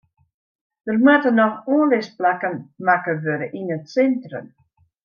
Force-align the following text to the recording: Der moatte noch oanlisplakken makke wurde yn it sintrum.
Der 0.87 0.97
moatte 1.03 1.31
noch 1.39 1.59
oanlisplakken 1.75 2.55
makke 2.87 3.13
wurde 3.23 3.47
yn 3.59 3.73
it 3.77 3.85
sintrum. 3.95 4.47